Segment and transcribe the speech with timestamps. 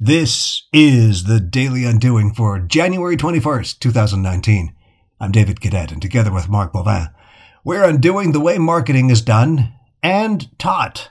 [0.00, 4.72] This is the Daily Undoing for January 21st, 2019.
[5.18, 7.08] I'm David Cadet, and together with Mark Bovin,
[7.64, 11.10] we're undoing the way marketing is done and taught.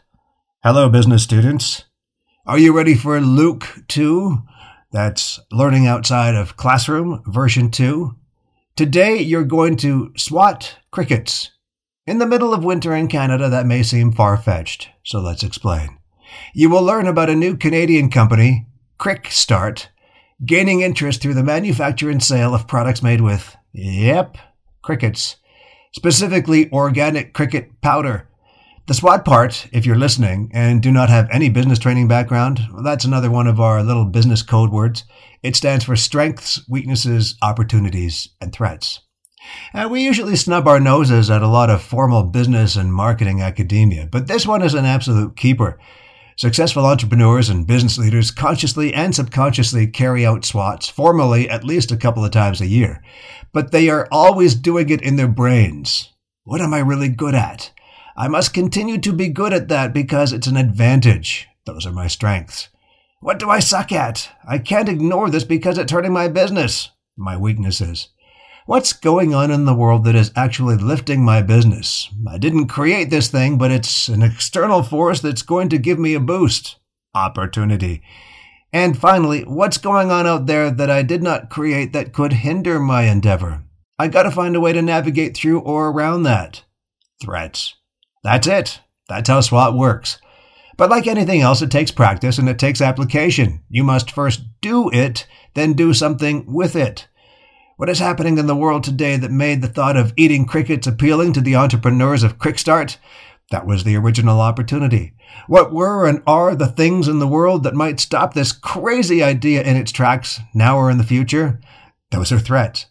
[0.63, 1.83] Hello, business students.
[2.45, 4.41] Are you ready for Luke 2?
[4.93, 8.15] That's Learning Outside of Classroom, version 2.
[8.77, 11.51] Today, you're going to swot crickets.
[12.05, 15.97] In the middle of winter in Canada, that may seem far fetched, so let's explain.
[16.53, 18.66] You will learn about a new Canadian company
[18.99, 19.87] Crickstart,
[20.45, 24.37] gaining interest through the manufacture and sale of products made with, yep,
[24.81, 25.37] crickets,
[25.93, 28.27] specifically organic cricket powder.
[28.87, 32.83] The SWOT part, if you're listening and do not have any business training background, well,
[32.83, 35.03] that's another one of our little business code words.
[35.43, 39.01] It stands for strengths, weaknesses, opportunities, and threats.
[39.73, 44.07] And we usually snub our noses at a lot of formal business and marketing academia,
[44.09, 45.77] but this one is an absolute keeper.
[46.37, 51.97] Successful entrepreneurs and business leaders consciously and subconsciously carry out SWOTs formally at least a
[51.97, 53.01] couple of times a year,
[53.53, 56.13] but they are always doing it in their brains.
[56.43, 57.71] What am I really good at?
[58.15, 61.47] I must continue to be good at that because it's an advantage.
[61.65, 62.67] Those are my strengths.
[63.19, 64.29] What do I suck at?
[64.47, 66.91] I can't ignore this because it's hurting my business.
[67.17, 68.09] My weaknesses.
[68.67, 72.09] What's going on in the world that is actually lifting my business?
[72.29, 76.15] I didn't create this thing, but it's an external force that's going to give me
[76.15, 76.75] a boost.
[77.15, 78.03] Opportunity.
[78.73, 82.77] And finally, what's going on out there that I did not create that could hinder
[82.77, 83.63] my endeavor?
[83.97, 86.65] I gotta find a way to navigate through or around that.
[87.21, 87.73] Threats.
[88.21, 88.81] That's it.
[89.07, 90.19] That's how SWOT works.
[90.75, 93.63] But like anything else, it takes practice and it takes application.
[93.69, 97.07] You must first do it, then do something with it.
[97.77, 101.33] What is happening in the world today that made the thought of eating crickets appealing
[101.33, 102.97] to the entrepreneurs of Crickstart?
[103.51, 105.13] That was the original opportunity.
[105.45, 109.61] What were and are the things in the world that might stop this crazy idea
[109.61, 111.61] in its tracks now or in the future?
[112.09, 112.87] Those are threats.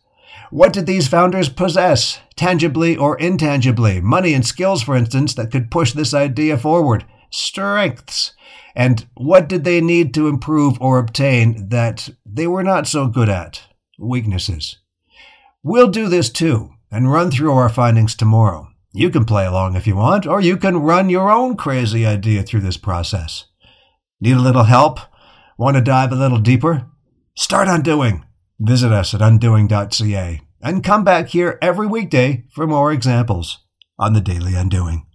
[0.52, 4.00] What did these founders possess, tangibly or intangibly?
[4.00, 7.04] Money and skills, for instance, that could push this idea forward.
[7.30, 8.34] Strengths.
[8.76, 13.28] And what did they need to improve or obtain that they were not so good
[13.28, 13.62] at?
[13.98, 14.78] Weaknesses.
[15.62, 18.68] We'll do this too and run through our findings tomorrow.
[18.92, 22.42] You can play along if you want, or you can run your own crazy idea
[22.42, 23.46] through this process.
[24.20, 25.00] Need a little help?
[25.58, 26.86] Want to dive a little deeper?
[27.34, 28.24] Start undoing.
[28.58, 33.58] Visit us at undoing.ca and come back here every weekday for more examples
[33.98, 35.05] on the Daily Undoing.